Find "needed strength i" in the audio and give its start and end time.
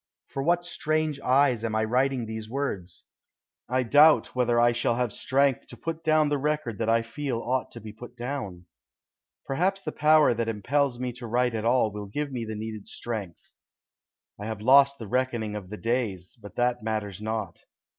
12.55-14.47